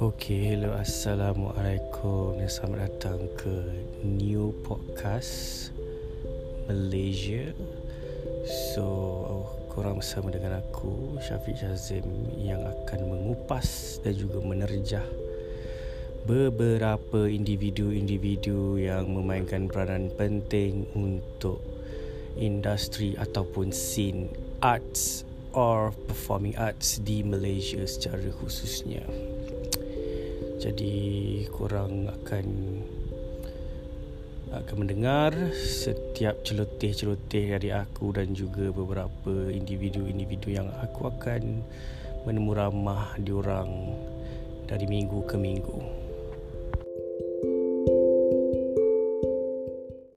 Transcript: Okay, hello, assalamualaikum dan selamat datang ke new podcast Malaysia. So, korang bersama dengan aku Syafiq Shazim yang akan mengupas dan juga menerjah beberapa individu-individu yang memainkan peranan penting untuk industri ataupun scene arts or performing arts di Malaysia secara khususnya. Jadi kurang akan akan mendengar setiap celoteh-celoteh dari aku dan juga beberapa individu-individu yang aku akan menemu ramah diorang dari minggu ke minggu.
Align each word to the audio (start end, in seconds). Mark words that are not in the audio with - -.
Okay, 0.00 0.56
hello, 0.56 0.72
assalamualaikum 0.80 2.40
dan 2.40 2.48
selamat 2.48 2.88
datang 2.88 3.20
ke 3.36 3.52
new 4.00 4.48
podcast 4.64 5.68
Malaysia. 6.64 7.52
So, 8.72 8.88
korang 9.68 10.00
bersama 10.00 10.32
dengan 10.32 10.56
aku 10.56 11.20
Syafiq 11.20 11.60
Shazim 11.60 12.08
yang 12.32 12.64
akan 12.64 13.12
mengupas 13.12 14.00
dan 14.00 14.16
juga 14.16 14.40
menerjah 14.40 15.04
beberapa 16.24 17.28
individu-individu 17.28 18.80
yang 18.80 19.04
memainkan 19.04 19.68
peranan 19.68 20.08
penting 20.16 20.88
untuk 20.96 21.60
industri 22.40 23.20
ataupun 23.20 23.68
scene 23.68 24.32
arts 24.64 25.28
or 25.52 25.92
performing 26.08 26.56
arts 26.56 26.96
di 27.04 27.20
Malaysia 27.20 27.84
secara 27.84 28.32
khususnya. 28.40 29.04
Jadi 30.60 31.40
kurang 31.48 32.04
akan 32.04 32.46
akan 34.50 34.76
mendengar 34.76 35.32
setiap 35.56 36.44
celoteh-celoteh 36.44 37.56
dari 37.56 37.70
aku 37.72 38.12
dan 38.12 38.36
juga 38.36 38.68
beberapa 38.68 39.48
individu-individu 39.48 40.52
yang 40.52 40.68
aku 40.84 41.08
akan 41.08 41.64
menemu 42.28 42.52
ramah 42.52 43.16
diorang 43.16 43.96
dari 44.68 44.84
minggu 44.84 45.24
ke 45.24 45.40
minggu. 45.40 45.99